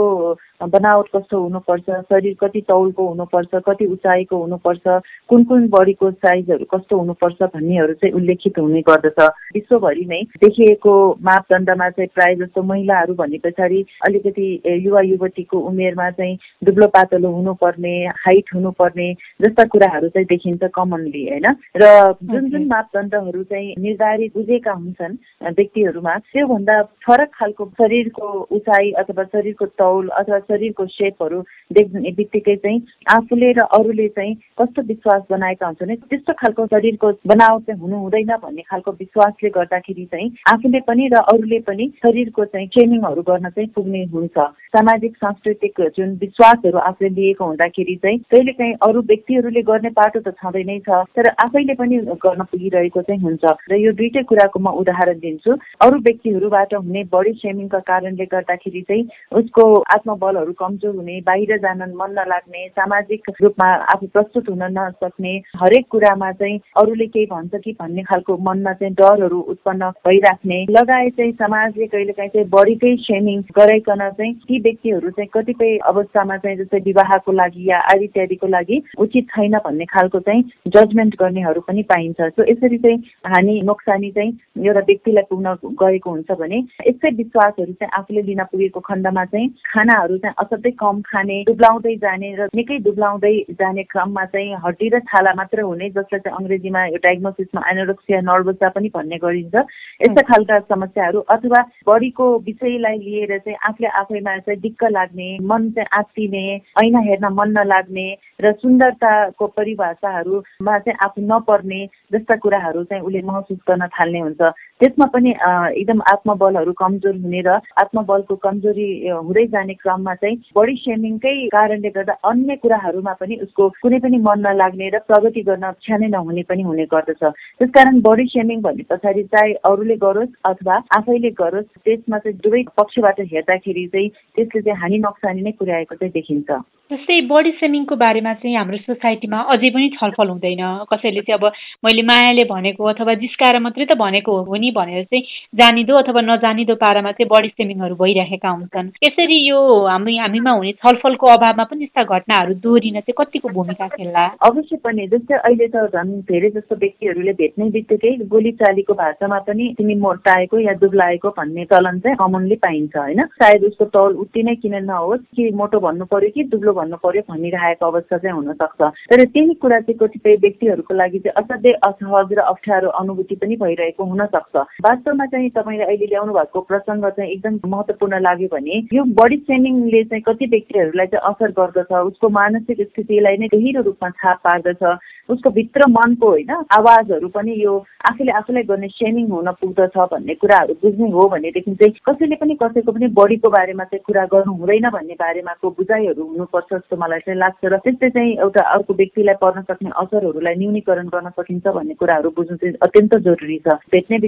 बनावट 0.63 1.07
कस्तो 1.17 1.41
हुनुपर्छ 1.41 1.91
शरीर 2.03 2.35
कति 2.41 2.61
तौलको 2.69 3.07
हुनुपर्छ 3.09 3.63
कति 3.67 3.87
उचाइको 3.87 4.37
हुनुपर्छ 4.37 4.83
कुन 5.29 5.45
कुन 5.45 5.69
बडीको 5.69 6.11
साइजहरू 6.11 6.65
कस्तो 6.71 6.99
हुनुपर्छ 6.99 7.43
भन्नेहरू 7.43 7.93
चाहिँ 7.95 8.15
उल्लेखित 8.15 8.59
हुने 8.59 8.81
गर्दछ। 8.89 9.21
विश्वभरि 9.55 10.05
नै 10.09 10.21
देखिएको 10.43 10.95
मापदण्डमा 11.23 11.89
चाहिँ 11.91 12.09
प्राय 12.15 12.35
जस्तो 12.37 12.63
महिलाहरू 12.63 13.15
भने 13.15 13.39
पछाडि 13.39 13.85
अलिकति 14.09 14.49
युवा 14.85 15.01
युवतीको 15.01 15.59
उमेरमा 15.69 16.11
चाहिँ 16.11 16.39
दुब्लो 16.65 16.87
पातलो 16.97 17.31
हुनुपर्ने 17.33 17.95
हाइट 18.25 18.55
हुनुपर्ने 18.55 19.13
जस्ता 19.43 19.65
कुराहरू 19.65 20.09
चाहिँ 20.09 20.27
देखिन्छ 20.27 20.71
कमनली 20.75 21.27
होइन? 21.29 21.47
र 21.77 22.13
जुन 22.25 22.51
जुन 22.51 22.67
मापदण्डहरू 22.67 23.43
चाहिँ 23.45 23.75
निर्धारित 23.79 24.37
बुझेका 24.37 24.73
हुन्छन् 24.73 25.08
व्यक्तिहरूमा 25.43 26.15
त्योभन्दा 26.19 26.83
फरक 26.83 27.31
खालको 27.35 27.65
शरीरको 27.65 28.29
उचाइ 28.57 28.91
अथवा 28.91 29.25
शरीरको 29.25 29.67
तौल 29.67 30.09
अथवा 30.09 30.39
शरीरको 30.39 30.87
सेपहरू 30.87 31.41
देख्ने 31.73 32.11
बित्तिकै 32.11 32.57
चाहिँ 32.57 32.83
आफूले 33.17 33.53
र 33.53 33.61
अरूले 33.61 34.09
चाहिँ 34.09 34.35
कस्तो 34.61 34.83
विश्वास 34.83 35.23
बनाएका 35.31 35.67
हुन्छ 35.67 35.83
भने 35.83 35.97
त्यस्तो 35.97 36.33
खालको 36.33 36.67
शरीरको 36.67 37.13
बनावट 37.27 37.63
चाहिँ 37.63 37.81
हुनु 37.81 37.97
हुँदैन 37.97 38.37
भन्ने 38.43 38.63
खालको 38.63 38.93
विश्वासले 38.93 39.51
गर्दाखेरि 39.51 40.05
चाहिँ 40.05 40.31
आफूले 40.53 40.81
पनि 40.81 41.09
र 41.09 41.23
अरूले 41.35 41.59
पनि 41.61 41.91
शरीरको 42.07 42.45
चाहिँ 42.45 42.69
ट्रेनिङहरू 42.69 43.23
गर्न 43.23 43.49
चाहिँ 43.49 43.69
पुग्ने 43.69 44.05
हुन्छ। 44.05 44.39
सामाजिक 44.69 45.17
सांस्कृतिक 45.17 45.81
जुन 45.97 46.11
विश्वासहरू 46.21 46.79
आफूले 46.79 47.09
लिएको 47.09 47.45
हुँदाखेरि 47.45 47.97
चाहिँ 48.03 48.19
कहिले 48.19 48.53
काहीँ 48.53 48.75
अरू 48.83 49.01
व्यक्तिहरूले 49.01 49.63
गर्ने 49.63 49.91
बाटो 49.91 50.21
त 50.21 50.35
छँदै 50.37 50.63
नै 50.63 50.79
छ 50.79 51.03
तर 51.17 51.29
आफैले 51.45 51.75
पनि 51.75 51.97
गर्न 52.25 52.43
पुगिरहेको 52.51 53.03
चाहिँ 53.03 53.23
हुन्छ। 53.23 53.45
र 53.71 53.75
यो 53.77 53.93
दुइटै 53.93 54.23
कुराको 54.23 54.59
म 54.59 54.69
उदाहरण 54.69 54.98
दिन्छु। 55.05 55.57
अरू 55.81 55.99
व्यक्तिहरूबाट 55.99 56.75
हुने 56.75 57.03
बडी 57.13 57.33
सेमिङका 57.33 57.79
कारणले 57.79 58.25
गर्दाखेरि 58.25 58.81
चाहिँ 58.81 59.09
उसको 59.33 59.65
आत्मबलहरू 59.95 60.53
कमजोर 60.53 60.95
हुने 60.95 61.21
बाहिर 61.21 61.57
जान 61.59 61.83
मन 61.97 62.11
नलाग्ने 62.19 62.67
सामाजिक 62.69 63.31
रूपमा 63.43 63.69
आफू 63.95 64.07
प्रस्तुत 64.07 64.49
हुन 64.49 64.63
नसक्ने 64.79 65.37
हरेक 65.57 65.87
कुरामा 65.91 66.33
चाहिँ 66.33 66.61
अरूले 66.77 67.07
केही 67.07 67.27
भन्छ 67.27 67.61
कि 67.65 67.73
भन्ने 67.81 68.03
खालको 68.03 68.37
मनमा 68.37 68.73
चाहिँ 68.73 68.95
डरहरू 68.95 69.41
उत्पन्न 69.49 69.91
भइराख्ने 70.07 70.65
लगायत 70.71 71.17
चाहिँ 71.17 71.33
समाजले 71.33 71.87
कहिले 71.87 72.13
काहीँ 72.13 72.31
चाहिँ 72.31 72.49
बढीकै 72.49 72.95
सेमिङ 72.97 73.41
गराइकन 73.59 74.09
चाहिँ 74.11 74.35
ती 74.49 74.61
व्यक्तिहरू 74.61 75.11
चाहिँ 75.11 75.29
कतिपय 75.35 75.77
अवस्थामा 75.89 76.37
चाहिँ 76.37 76.57
जस्तै 76.57 76.79
विवाहको 76.79 77.33
लागि 77.33 77.71
या 77.71 77.79
आदि 77.95 78.05
इत्यादिको 78.05 78.47
लागि 78.47 78.83
उचित 78.99 79.27
छैन 79.29 79.57
भन्ने 79.65 79.85
खालको 79.85 80.21
चाहिँ 80.21 80.43
जजमेन्ट 80.69 81.15
गर्नेहरू 81.21 81.61
पनि 81.61 81.83
पाइन्छ। 81.83 82.21
सो 82.21 82.45
यसरी 82.51 82.79
चाहिँ 82.79 82.99
हानि 83.27 83.61
नोक्सानी 83.65 84.11
चाहिँ 84.11 84.67
एउटा 84.67 84.81
व्यक्तिलाई 84.89 85.29
पुग्न 85.31 85.55
गएको 85.83 86.11
हुन्छ 86.11 86.39
भने 86.41 86.59
यस्तै 86.89 87.11
विश्वासहरू 87.17 87.73
चाहिँ 87.73 87.93
आफूले 87.99 88.23
लिन 88.29 88.43
पुगेको 88.53 88.81
खण्डमा 88.89 89.25
चाहिँ 89.33 89.49
खानाहरू 89.69 90.19
चाहिँ 90.19 90.35
असाध्यै 90.39 90.73
कम 90.81 91.01
खाने 91.07 91.43
दुब्लाउँदै 91.49 91.95
जाने 92.05 92.35
र 92.39 92.49
निकै 92.55 92.79
दुब्लाउँदै 92.89 93.35
जाने 93.61 93.83
क्रममा 93.93 94.25
चाहिँ 94.35 94.61
हड्डी 94.65 94.89
र 94.89 95.01
छाला 95.09 95.33
मात्र 95.37 95.61
हुने 95.63 95.91
जसलाई 95.91 96.21
चाहिँ 96.21 96.37
अङ्ग्रेजीमा 96.39 96.85
यो 96.87 96.99
डायग्नोसिसमा 97.05 97.63
एनोरोक्सिया 97.71 98.21
नर्भसा 98.29 98.69
पनि 98.77 98.89
भन्ने 98.95 99.19
गरिन्छ। 99.19 99.55
यस्ता 100.01 100.23
खालका 100.29 100.59
समस्याहरू 100.69 101.21
अथवा 101.29 101.61
बडीको 101.89 102.27
विषयलाई 102.47 102.99
लिएर 102.99 103.39
चाहिँ 103.39 103.59
आफूले 103.69 103.89
आफैमा 104.01 104.37
चाहिँ 104.39 104.61
दिक्क 104.61 104.85
लाग्ने 104.91 105.29
मन 105.43 105.71
चाहिँ 105.71 105.89
आत्तिने 105.99 106.45
ऐना 106.83 107.01
हेर्न 107.09 107.33
मन 107.33 107.51
नलाग्ने 107.59 108.09
र 108.41 108.53
सुन्दरताको 108.63 109.47
परिभाषाहरूमा 109.59 110.79
चाहिँ 110.79 110.99
आफू 111.05 111.27
नपर्ने 111.27 111.81
जस्ता 112.13 112.37
कुराहरू 112.37 112.85
चाहिँ 112.85 113.03
उसले 113.03 113.23
महसुस 113.23 113.59
गर्न 113.69 113.87
थाल्ने 113.89 114.21
हुन्छ। 114.21 114.43
त्यसमा 114.81 115.07
पनि 115.15 115.31
एकदम 115.31 116.01
आत्मबलहरू 116.13 116.73
कमजोर 116.79 117.15
हुने 117.23 117.41
र 117.47 117.59
आत्मबलको 117.83 118.35
कमजोरी 118.45 118.89
हुँदै 119.09 119.45
जाने 119.55 119.75
क्रममा 119.75 120.15
चाहिँ 120.23 120.37
बडी 120.57 120.75
सेमिङकै 120.83 121.35
कारणले 121.55 121.91
गर्दा 121.97 122.15
अन्य 122.31 122.57
कुराहरूमा 122.63 123.13
पनि 123.21 123.37
उसको 123.47 123.69
कुनै 123.83 123.99
पनि 124.07 124.19
मन 124.29 124.47
नलाग्ने 124.47 124.89
र 124.95 125.03
प्रगति 125.09 125.43
गर्न 125.51 125.65
इच्छा 125.71 125.97
नै 125.99 126.09
नहुने 126.15 126.43
पनि 126.49 126.63
हुने 126.63 126.85
गर्दछ। 126.95 127.23
त्यसकारण 127.59 128.01
बडी 128.07 128.27
सेमिङ 128.31 128.63
भन्ने 128.63 128.89
पछाडि 128.91 129.23
चाहे 129.35 129.53
अरूले 129.67 129.97
गरोस् 130.07 130.39
अथवा 130.47 130.77
आफैले 130.99 131.31
गरोस् 131.43 131.71
त्यसमा 131.85 132.19
चाहिँ 132.19 132.39
दुवै 132.39 132.63
पक्षबाट 132.79 133.21
हेर्दाखेरि 133.35 133.87
चाहिँ 133.93 134.09
त्यसले 134.09 134.61
चाहिँ 134.63 134.81
हानि 134.81 134.99
नोक्सानी 135.07 135.43
नै 135.43 135.53
पुर्याएको 135.59 135.95
चाहिँ 135.95 136.13
देखिन्छ। 136.13 136.51
जस्तै 136.89 137.21
बडी 137.29 137.51
सेमिङको 137.61 137.97
बारेमा 138.01 138.33
चाहिँ 138.41 138.57
हाम्रो 138.57 138.77
सोसाइटीमा 138.79 139.39
अझै 139.53 139.71
पनि 139.71 139.89
छलफल 139.97 140.29
हुँदैन। 140.29 140.63
कसैले 140.93 141.21
चाहिँ 141.21 141.37
अब 141.37 141.45
मैले 141.85 142.03
मायाले 142.11 142.45
भनेको 142.49 142.85
अथवा 142.95 143.15
जिस्काएर 143.25 143.59
मात्रै 143.61 143.85
त 143.85 143.99
भनेको 143.99 144.33
हो 144.49 144.57
नि। 144.57 144.68
भनेर 144.71 145.05
चाहिँ 145.05 145.23
जानिदो 145.55 145.95
अथवा 145.97 146.21
नजानिदो 146.21 146.75
पारामा 146.75 147.13
चाहिँ 147.13 147.29
बडी 147.29 147.49
सेमिङहरू 147.49 147.95
भइरहेका 147.95 148.49
हुन्छन्। 148.49 148.89
यसरी 149.05 149.39
यो 149.49 149.59
हामी 149.87 150.17
हामीमा 150.19 150.51
हुने 150.51 150.73
छलफलको 150.73 151.27
अभावमा 151.27 151.65
पनि 151.65 151.85
यस्ता 151.85 152.03
घटनाहरू 152.05 152.55
दोहोरिन 152.65 153.01
चाहिँ 153.01 153.17
कतिको 153.19 153.49
भूमिका 153.49 153.89
खेल्ला? 153.89 154.25
अवश्य 154.47 154.77
पनि। 154.85 155.07
जस्तै 155.09 155.35
अहिले 155.39 155.69
त 155.69 155.87
झन् 155.95 156.13
धेरै 156.29 156.51
जस्तो 156.51 156.77
व्यक्तिहरूले 156.77 157.33
भेट्ने 157.33 157.71
बित्तिकै 157.71 158.15
गोली 158.29 158.53
चालीको 158.63 158.95
भाषामा 158.95 159.39
पनि 159.49 159.75
तिमी 159.79 159.95
मोटाएको 160.05 160.59
या 160.59 160.75
दुब्लाएको 160.83 161.29
भन्ने 161.39 161.65
चलन 161.73 161.99
चाहिँ 162.01 162.17
कमनली 162.17 162.57
पाइन्छ 162.67 162.97
होइन? 162.97 163.25
सायद 163.39 163.65
उसको 163.65 163.85
तौल 163.95 164.15
उति 164.25 164.43
नै 164.43 164.55
किन 164.63 164.75
नहोस् 164.85 165.25
कि 165.37 165.51
मोटो 165.55 165.81
भन्नु 165.81 166.05
पर्यो 166.13 166.31
कि 166.35 166.45
दुब्लो 166.53 166.73
भन्नु 166.73 166.97
पर्यो 167.03 167.23
भनिरहेको 167.31 167.87
अवस्था 167.87 168.19
चाहिँ 168.19 168.37
हुन 168.37 168.53
सक्छ 168.53 168.81
तर 169.11 169.25
त्यही 169.25 169.55
कुरा 169.63 169.81
चाहिँ 169.81 169.99
कतिपय 169.99 170.37
व्यक्तिहरूको 170.45 170.95
लागि 170.95 171.19
चाहिँ 171.19 171.35
असाध्यै 171.43 171.73
असहज 171.89 172.33
र 172.33 172.41
अप्ठ्यारो 172.53 172.89
अनुभूति 173.01 173.35
पनि 173.43 173.57
भइरहेको 173.57 174.05
हुन 174.05 174.25
सक्छ 174.35 174.58
वास्तवमा 174.81 175.27
चाहिँ 175.27 175.51
तपाईँले 175.51 175.85
अहिले 175.85 176.07
ल्याउनु 176.07 176.33
भएको 176.33 176.61
प्रसङ्ग 176.63 177.09
चाहिँ 177.11 177.31
एकदम 177.33 177.59
महत्त्वपूर्ण 177.67 178.21
लाग्यो 178.21 178.49
भने 178.49 178.83
यो 178.93 179.05
बडी 179.15 179.37
सेमिङले 179.45 180.03
चाहिँ 180.05 180.23
कति 180.23 180.47
व्यक्तिहरूलाई 180.47 181.07
चाहिँ 181.09 181.31
असर 181.31 181.51
गर्दछ 181.53 181.93
उसको 181.93 182.29
मानसिक 182.31 182.83
स्थितिलाई 182.83 183.37
नै 183.37 183.47
गहिरो 183.49 183.83
रूपमा 183.83 184.11
छाप 184.17 184.41
पार्दछ 184.45 184.83
उसको 185.29 185.51
भित्र 185.51 185.89
मनको 185.91 186.29
होइन 186.29 186.51
आवाजहरू 186.73 187.29
पनि 187.29 187.55
यो 187.57 187.73
आफूले 188.11 188.33
आफूलाई 188.33 188.63
गर्ने 188.65 188.89
सेमिङ 188.91 189.27
हुन 189.29 189.51
पुग्दछ 189.61 189.97
भन्ने 190.13 190.35
कुराहरू 190.37 190.75
बुझ्ने 190.83 191.11
हो 191.11 191.29
भनेदेखि 191.29 191.75
चाहिँ 191.75 191.93
कसैले 192.09 192.37
पनि 192.37 192.55
कसैको 192.55 192.93
पनि 192.93 193.07
बडीको 193.13 193.51
बारेमा 193.51 193.85
चाहिँ 193.85 194.03
कुरा 194.07 194.25
गर्नु 194.27 194.53
हुँदैन 194.55 194.89
भन्ने 194.91 195.15
बारेमाको 195.19 195.71
बुझाइहरू 195.71 196.25
हुनुपर्छ 196.25 196.73
जस्तो 196.73 196.97
मलाई 196.97 197.21
चाहिँ 197.21 197.39
लाग्छ 197.39 197.65
र 197.65 197.77
त्यस्तै 197.79 198.11
चाहिँ 198.11 198.33
एउटा 198.39 198.63
अर्को 198.71 198.95
व्यक्तिलाई 198.95 199.35
पर्न 199.41 199.63
सक्ने 199.63 199.91
असरहरूलाई 199.97 200.55
न्यूनीकरण 200.55 201.09
गर्न 201.09 201.29
सकिन्छ 201.31 201.67
भन्ने 201.69 201.95
कुराहरू 201.95 202.31
बुझ्नु 202.31 202.57
चाहिँ 202.57 202.75
अत्यन्त 202.83 203.17
जरुरी 203.21 203.59
छ। 203.59 203.77
भेट्ने 203.93 204.19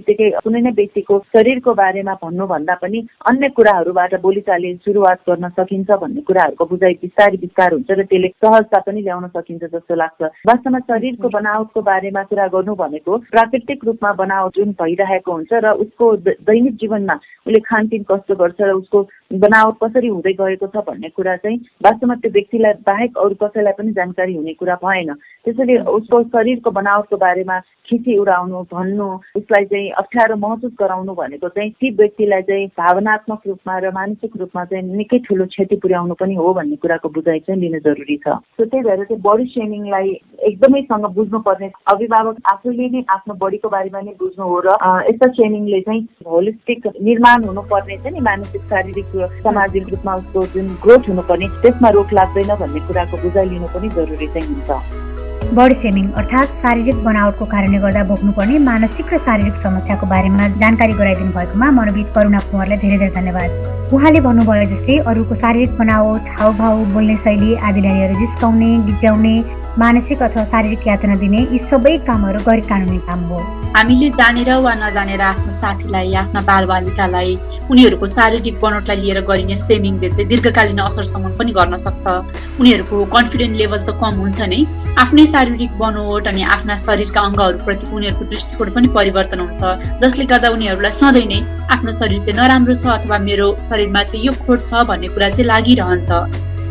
कुनै 0.45 0.61
नै 0.61 0.71
व्यक्तिको 0.71 1.19
शरीरको 1.35 1.75
बारेमा 1.75 2.15
भन्नुभन्दा 2.23 2.75
पनि 2.83 2.99
अन्य 3.31 3.49
कुराहरूबाट 3.57 4.15
बोलीचाली 4.21 4.75
सुरुवात 4.85 5.21
गर्न 5.29 5.49
सकिन्छ 5.59 5.91
भन्ने 6.03 6.21
कुराहरूको 6.21 6.65
बुझाइ 6.67 6.95
बिस्तारै 7.03 7.41
बिस्तार 7.45 7.73
हुन्छ 7.73 7.91
र 7.91 8.05
त्यसले 8.05 8.29
सहजता 8.45 8.81
पनि 8.87 9.03
ल्याउन 9.03 9.27
सकिन्छ 9.29 9.63
जस्तो 9.65 9.95
लाग्छ। 9.95 10.23
वास्तवमा 10.49 10.81
शरीरको 10.91 11.29
बनावटको 11.29 11.81
बारेमा 11.83 12.23
कुरा 12.31 12.47
गर्नु 12.55 12.75
भनेको 12.75 13.17
प्राकृतिक 13.31 13.85
रूपमा 13.85 14.13
बनावट 14.23 14.57
जुन 14.57 14.73
भइरहेको 14.83 15.33
हुन्छ 15.33 15.53
र 15.65 15.73
उसको 15.85 16.07
दैनिक 16.27 16.75
जीवनमा 16.77 17.15
उसले 17.47 17.61
खानपिन 17.71 18.03
कस्तो 18.11 18.35
गर्छ 18.35 18.61
र 18.61 18.73
उसको 18.73 19.03
बनावट 19.31 19.75
कसरी 19.83 20.09
हुँदै 20.09 20.33
गएको 20.33 20.67
छ 20.67 20.83
भन्ने 20.87 21.09
कुरा 21.17 21.37
चाहिँ 21.37 21.59
वास्तवमा 21.87 22.15
त्यो 22.23 22.31
व्यक्तिलाई 22.33 22.73
बाहेक 22.87 23.19
अरू 23.19 23.35
कसैलाई 23.43 23.73
पनि 23.79 23.93
जानकारी 23.93 24.35
हुने 24.37 24.53
कुरा 24.59 24.75
भएन। 24.83 25.13
त्यसैले 25.45 25.77
उसको 25.87 26.23
शरीरको 26.35 26.71
बनावटको 26.71 27.17
बारेमा 27.17 27.59
खिची 27.87 28.17
उडाउनु 28.19 28.63
भन्नु 28.73 29.07
उसलाई 29.39 29.65
चाहिँ 29.65 29.91
अप्ठ्यारो 30.03 30.37
महसुस 30.37 30.73
गराउनु 30.81 31.15
भनेको 31.15 31.49
चाहिँ 31.49 31.71
ती 31.71 31.91
व्यक्तिलाई 31.91 32.43
चाहिँ 32.43 32.67
भावनात्मक 32.79 33.47
रूपमा 33.47 33.79
र 33.79 33.91
मानसिक 33.95 34.37
रूपमा 34.41 34.65
चाहिँ 34.65 34.85
निकै 34.97 35.19
ठुलो 35.27 35.47
क्षति 35.47 35.77
पुर्याउनु 35.79 36.15
पनि 36.21 36.35
हो 36.35 36.53
भन्ने 36.55 36.77
कुराको 36.83 37.09
बुझाइ 37.09 37.39
चाहिँ 37.47 37.61
लिन 37.61 37.79
जरुरी 37.87 38.17
छ। 38.27 38.35
सो 38.59 38.65
त्यही 38.65 38.83
भएर 38.83 39.05
चाहिँ 39.05 39.23
बडी 39.23 39.47
सेमिङलाई 39.55 40.09
एकदमैसँग 40.51 41.07
बुझ्नुपर्ने 41.15 41.71
अभिभावक 41.95 42.37
आफूले 42.53 42.89
नै 42.91 43.05
आफ्नो 43.15 43.35
बडीको 43.43 43.69
बारेमा 43.69 44.01
नै 44.01 44.15
बुझ्नु 44.19 44.45
हो 44.45 44.59
र 44.67 44.77
यस्ता 45.09 45.31
सेमिङले 45.39 45.81
चाहिँ 45.87 46.07
होलिस्टिक 46.27 46.87
निर्माण 47.01 47.45
हुनुपर्ने 47.45 47.97
चाहिँ 47.97 48.15
नि 48.19 48.21
मानसिक 48.31 48.63
शारीरिक 48.71 49.19
सामाजिक 49.43 49.89
रूपमा 49.91 50.15
उसको 50.15 50.47
जुन 50.55 50.67
ग्रोथ 50.83 51.09
हुनुपर्ने 51.09 51.49
त्यसमा 51.63 51.89
रोक 51.97 52.13
लाग्दैन 52.13 52.55
भन्ने 52.61 52.81
कुराको 52.87 53.17
बुझाइ 53.23 53.49
लिनु 53.49 53.67
पनि 53.75 53.89
जरुरी 53.97 54.27
चाहिँ 54.27 54.49
हुन्छ। 54.49 54.71
बडी 55.55 55.75
सेमिङ 55.75 56.11
अर्थात् 56.21 56.51
शारीरिक 56.63 56.97
बनावटको 57.05 57.45
कारणले 57.53 57.79
गर्दा 57.85 58.03
भोग्नुपर्ने 58.11 58.59
मानसिक 58.67 59.13
र 59.15 59.19
शारीरिक 59.27 59.57
समस्याको 59.63 60.07
बारेमा 60.07 60.49
जानकारी 60.63 60.93
गराइदिनु 61.01 61.33
भएकोमा 61.37 61.71
मनोविद 61.79 62.07
करुणा 62.15 62.41
कुमारलाई 62.51 62.79
धेरै 62.79 62.99
धेरै 62.99 63.15
धन्यवाद। 63.15 63.51
उहाँले 63.95 64.21
भन्नुभयो 64.27 64.65
जस्तै 64.73 64.99
अरूको 65.11 65.35
शारीरिक 65.43 65.73
बनावट 65.79 66.29
हाउभाउ 66.39 66.85
बोल्ने 66.95 67.17
शैली 67.25 67.55
आदिलाई 67.69 68.15
जिस्काउने 68.21 68.71
गिज्याउने 68.87 69.35
मानसिक 69.79 70.23
अथवा 70.23 70.45
शारीरिक 70.45 70.87
यातना 70.87 71.15
दिने 71.17 71.41
यी 71.53 71.59
सबै 71.71 71.97
कामहरू 72.07 72.39
गैर 72.45 72.61
कानुनी 72.69 72.99
काम 73.07 73.21
हो। 73.31 73.39
हामीले 73.77 74.09
जानेर 74.19 74.51
वा 74.67 74.73
नजानेर 74.75 75.21
आफ्नो 75.23 75.53
साथीलाई 75.57 76.13
आफ्ना 76.23 76.41
बालबालिकालाई 76.49 77.37
उनीहरूको 77.71 78.07
शारीरिक 78.17 78.61
बनोटलाई 78.61 78.97
लिएर 78.97 79.21
गरिने 79.31 79.57
सेमिङले 79.57 80.09
चाहिँ 80.11 80.27
दीर्घकालीन 80.29 80.79
असरसम्म 80.87 81.31
पनि 81.39 81.53
गर्न 81.59 81.79
सक्छ। 81.87 82.05
उनीहरूको 82.61 83.05
कन्फिडेन्ट 83.15 83.57
लेभल 83.63 83.79
त 83.79 83.95
कम 84.03 84.19
हुन्छ 84.23 84.41
नै। 84.51 84.61
आफ्नै 84.99 85.27
शारीरिक 85.35 85.79
बनोट 85.79 86.27
अनि 86.27 86.43
आफ्ना 86.59 86.77
शरीरका 86.87 87.21
अङ्गहरूप्रति 87.31 87.87
उनीहरूको 87.95 88.25
दृष्टिकोण 88.35 88.71
पनि 88.75 88.89
परिवर्तन 88.99 89.41
हुन्छ। 89.41 89.63
जसले 90.03 90.25
गर्दा 90.35 90.49
उनीहरूलाई 90.59 90.93
सधैँ 90.99 91.27
नै 91.31 91.41
आफ्नो 91.71 91.93
शरीर 92.03 92.21
चाहिँ 92.27 92.39
नराम्रो 92.43 92.75
छ 92.75 92.87
अथवा 92.99 93.19
मेरो 93.31 93.49
शरीरमा 93.71 94.03
चाहिँ 94.11 94.27
यो 94.27 94.33
खोट 94.45 94.61
छ 94.67 94.83
भन्ने 94.91 95.09
कुरा 95.15 95.31
चाहिँ 95.31 95.47
लागिरहन्छ। 95.47 96.11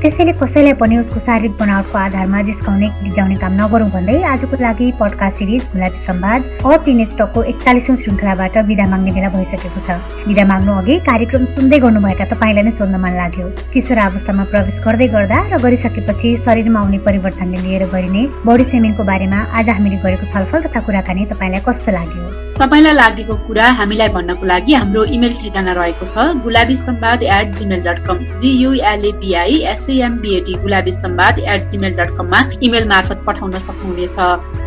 त्यसैले 0.02 0.32
कसैलाई 0.40 0.74
पनि 0.80 0.98
उसको 0.98 1.20
शारीरिक 1.20 1.58
बनावटको 1.60 1.98
आधारमा 1.98 2.42
जिस्काउने 2.50 2.88
गिजाउने 3.04 3.36
काम 3.36 3.54
नगरौँ 3.60 3.90
भन्दै 3.92 4.16
आजको 4.32 4.58
लागि 4.62 4.86
पडकास्ट 5.00 5.38
सिरिज 5.40 5.64
गुलाबी 5.74 6.00
सम्वाद 6.06 6.40
अ 6.64 6.78
टिन 6.86 7.04
स्टकको 7.06 7.44
एकचालिसौँ 7.52 7.96
श्रृङ्खलाबाट 8.04 8.58
विदा 8.70 8.86
माग्ने 8.92 9.12
बेला 9.18 9.30
भइसकेको 9.36 9.80
छ। 9.88 10.00
विदा 10.28 10.46
माग्नु 10.52 10.72
अघि 10.80 10.96
कार्यक्रम 11.10 11.46
सुन्दै 11.60 11.80
गर्नुभएका 11.86 12.26
तपाईँलाई 12.32 12.64
नै 12.64 12.72
सोध्न 12.80 12.96
मन 13.04 13.14
लाग्यो। 13.20 13.48
किशोर 13.76 14.00
अवस्थामा 14.08 14.44
प्रवेश 14.52 14.80
गर्दै 14.88 15.08
गर्दा 15.16 15.40
र 15.52 15.64
गरिसकेपछि 15.68 16.36
शरीरमा 16.48 16.80
आउने 16.80 17.00
परिवर्तनले 17.08 17.60
लिएर 17.68 17.84
गरिने 17.96 18.24
बडी 18.48 18.66
सेमिङको 18.72 19.04
बारेमा 19.12 19.40
आज 19.60 19.70
हामीले 19.76 20.00
गरेको 20.06 20.32
छलफल 20.32 20.60
तथा 20.68 20.80
कुराकानी 20.88 21.26
तपाईँलाई 21.34 21.66
कस्तो 21.68 21.92
लाग्यो? 22.00 22.30
तपाईँलाई 22.60 22.94
लागेको 22.94 23.36
कुरा 23.48 23.68
हामीलाई 23.80 24.10
भन्नको 24.16 24.46
लागि 24.46 24.74
हाम्रो 24.80 25.04
इमेल 25.16 25.34
ठेगाना 25.44 25.72
रहेको 25.76 26.06
छ 26.16 26.26
Gulabi 26.48 26.76
Samvad 26.78 27.24
at 27.36 27.48
Gmail 27.60 27.84
dot 27.84 28.00
com 28.08 28.18
G U L A B I 28.42 29.56
S M B A T 29.92 30.54
Gulabi 30.62 30.92
Samvad 30.94 31.40
at 31.42 31.68
Gmail 31.70 31.94
dot 31.96 32.16
कममा 32.18 32.40
इमेल 32.64 32.88
मार्फत 32.88 33.24
पठाउन 33.28 33.60
सक्नुहुनेछ 33.60 34.18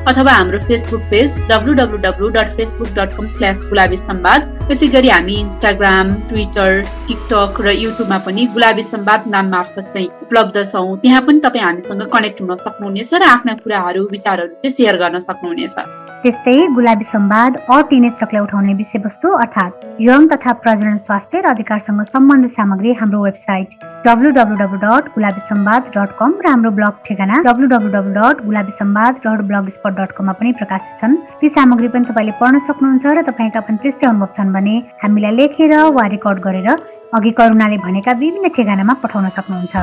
अथवा 0.08 0.32
हाम्रो 0.32 0.58
Facebook 0.60 1.02
page 1.10 1.38
W 1.50 1.72
W 1.74 1.98
W 2.00 2.28
dot 2.30 2.50
Facebook 2.52 2.88
dot 2.94 3.16
com 3.16 3.26
slash 3.34 3.64
Gulabi 3.68 3.96
Samvad 3.98 4.48
त्यसै 4.62 4.86
गरी 4.88 5.08
हामी 5.08 5.34
Instagram 5.40 6.12
Twitter 6.28 6.80
TikTok 7.08 7.60
र 7.60 7.74
युट्युबमा 7.76 8.18
पनि 8.26 8.46
गुलाबी 8.54 8.82
सम्वाद 8.84 9.28
नाम 9.28 9.50
मार्फत 9.50 9.90
चाहिँ 9.92 10.08
उपलब्ध 10.22 10.64
छौँ 10.66 10.96
त्यहाँ 10.98 11.22
पनि 11.22 11.40
तपाईँ 11.44 11.64
हामीसँग 11.64 12.02
कनेक्ट 12.12 12.40
हुन 12.42 12.56
सक्नुहुनेछ 12.64 13.14
र 13.14 13.22
आफ्ना 13.28 13.54
कुराहरू 13.60 14.06
विचारहरू 14.10 14.54
चाहिँ 14.56 14.74
सेयर 14.74 14.96
गर्न 14.98 15.20
सक्नुहुनेछ 15.22 15.78
त्यस्तै 16.24 16.56
गुलाबी 16.74 17.04
सम्वाद 17.06 17.56
टिनेस्टकलाई 17.88 18.42
उठाउने 18.42 18.74
विषयवस्तु 18.74 19.32
अर्थात् 19.38 20.02
यौन 20.02 20.28
तथा 20.28 20.52
प्रजनन 20.62 20.98
स्वास्थ्य 21.00 21.40
र 21.40 21.50
अधिकारसँग 21.50 22.04
सम्बन्धित 22.10 22.52
सामग्री 22.52 22.92
हाम्रो 23.00 23.24
website 23.24 23.91
W 24.06 24.30
W 24.36 24.56
W 24.58 24.78
dot 24.82 25.08
Gulabi 25.14 25.40
Samvad 25.48 25.82
dot 25.96 26.10
com 26.20 26.32
र 26.44 26.48
हाम्रो 26.50 26.70
ब्लग 26.78 26.94
ठेगाना 27.06 27.34
W 27.46 27.66
W 27.72 27.90
W 27.92 28.14
dot 28.16 28.40
Gulabi 28.46 28.72
Samvad 28.78 29.20
dot 29.26 29.42
blog 29.50 29.68
spot 29.76 29.94
dot 29.98 30.10
कममा 30.16 30.32
पनि 30.38 30.52
प्रकाशित 30.58 30.96
छन्। 31.00 31.14
ती 31.40 31.48
सामग्री 31.56 31.88
पनि 31.94 32.04
तपाईँले 32.10 32.34
पढ्न 32.40 32.58
सक्नुहुन्छ 32.66 33.04
र 33.06 33.22
तपाईँका 33.30 33.60
पनि 33.68 33.78
त्यस्तै 33.82 34.06
अनुभव 34.10 34.34
छन् 34.38 34.52
भने 34.58 34.74
हामीलाई 35.04 35.36
लेखेर 35.38 35.74
वा 35.94 36.06
रेकर्ड 36.14 36.42
गरेर 36.48 36.68
अघि 37.16 37.30
करुणाले 37.38 37.76
भनेका 37.76 38.12
विभिन्न 38.18 38.48
ठेगानामा 38.56 38.94
पठाउन 39.00 39.28
सक्नुहुन्छ। 39.38 39.74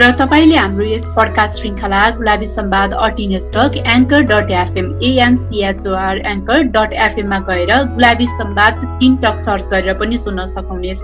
र 0.00 0.04
तपाईँले 0.18 0.56
हाम्रो 0.56 0.84
यस 0.88 1.06
पडकास्ट 1.16 1.60
श्रृङ्खला 1.60 2.02
गुलाबी 2.18 2.46
सम्वाद 2.48 2.92
अटिन 3.06 3.32
stock 3.46 3.76
anchor 3.94 4.20
dot 4.30 4.50
FM 4.62 4.86
A N C H O R 5.08 6.16
anchor 6.32 6.62
dot 6.74 6.92
एफएममा 7.06 7.38
गएर 7.48 7.72
गुलाबी 7.94 8.26
सम्वाद 8.38 8.74
तिन 9.00 9.16
टक 9.24 9.36
सर्च 9.46 9.68
गरेर 9.72 9.98
पनि 10.00 10.18
सुन्न 10.24 10.46
सक्नुहुनेछ। 10.54 11.02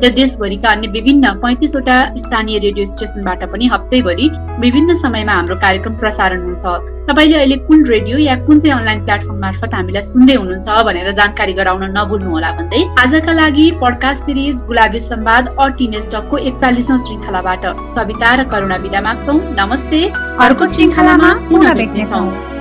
र 0.00 0.10
देशभरिका 0.20 0.68
अन्य 0.72 0.88
विभिन्न 0.96 1.32
पैँतिसवटा 1.44 1.98
स्थानीय 2.18 2.58
रेडियो 2.58 2.86
स्टेसनबाट 2.92 3.44
पनि 3.52 3.66
हप्तैभरि 3.72 4.28
विभिन्न 4.60 4.96
समयमा 4.98 5.32
हाम्रो 5.32 5.56
कार्यक्रम 5.64 5.94
प्रसारण 6.02 6.42
हुन्छ। 6.44 6.64
तपाईँले 7.08 7.36
अहिले 7.36 7.56
कुन 7.66 7.84
रेडियो 7.86 8.18
या 8.18 8.34
कुन 8.46 8.60
चाहिँ 8.60 8.78
अनलाइन 8.78 9.04
प्लेटफर्म 9.04 9.38
मार्फत 9.40 9.74
हामीलाई 9.74 10.02
सुन्दै 10.02 10.34
हुनुहुन्छ 10.34 10.68
भनेर 10.86 11.10
जानकारी 11.20 11.52
गराउन 11.60 11.84
नभुल्नुहोला 11.98 12.50
भन्दै 12.58 12.82
आजका 13.04 13.32
लागि 13.32 13.70
पडकास्ट 13.82 14.24
सिरिज 14.24 14.64
गुलाबी 14.66 15.00
संवाद 15.00 15.54
अ 15.60 15.68
टिनेस्टकको 15.78 16.36
एकचालिसौँ 16.50 16.98
श्रृङ्खलाबाट 17.06 17.64
सविता 17.94 18.34
र 18.34 18.48
करुणा 18.50 18.76
विदा 18.84 19.00
माग्छौ। 19.06 19.38
नमस्ते। 19.60 20.02
अर्को 20.44 20.66
श्रृङ्खलामा 20.74 21.32
पुनः 21.48 21.74
भेट्नेछौँ। 21.80 22.55